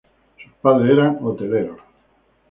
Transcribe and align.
Sus 0.35 0.51
padres 0.63 0.93
eran 0.93 1.19
hoteleros. 1.21 1.77